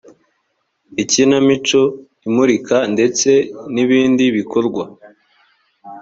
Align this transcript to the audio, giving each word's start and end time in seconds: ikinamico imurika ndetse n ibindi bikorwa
ikinamico 1.03 1.81
imurika 2.27 2.77
ndetse 2.93 3.29
n 3.73 3.75
ibindi 3.83 4.23
bikorwa 4.37 4.83